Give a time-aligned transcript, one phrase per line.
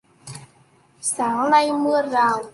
[1.01, 2.41] Sáng nay mưa rào